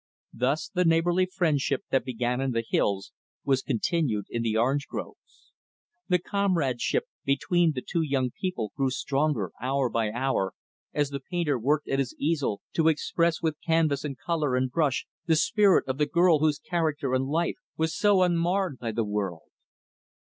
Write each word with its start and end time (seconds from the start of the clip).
Thus 0.33 0.67
the 0.67 0.83
neighborly 0.83 1.27
friendship 1.27 1.83
that 1.91 2.03
began 2.03 2.41
in 2.41 2.53
the 2.53 2.65
hills 2.67 3.11
was 3.43 3.61
continued 3.61 4.25
in 4.31 4.41
the 4.41 4.57
orange 4.57 4.87
groves. 4.87 5.51
The 6.07 6.17
comradeship 6.17 7.05
between 7.23 7.73
the 7.75 7.83
two 7.87 8.01
young 8.01 8.31
people 8.31 8.71
grew 8.75 8.89
stronger, 8.89 9.51
hour 9.61 9.89
by 9.91 10.09
hour, 10.09 10.53
as 10.91 11.11
the 11.11 11.19
painter 11.19 11.59
worked 11.59 11.87
at 11.87 11.99
his 11.99 12.15
easel 12.17 12.61
to 12.73 12.87
express 12.87 13.43
with 13.43 13.61
canvas 13.63 14.03
and 14.03 14.17
color 14.17 14.55
and 14.55 14.71
brush 14.71 15.05
the 15.27 15.35
spirit 15.35 15.87
of 15.87 15.99
the 15.99 16.07
girl 16.07 16.39
whose 16.39 16.57
character 16.57 17.13
and 17.13 17.27
life 17.27 17.57
was 17.77 17.95
so 17.95 18.23
unmarred 18.23 18.79
by 18.79 18.91
the 18.91 19.05
world. 19.05 19.51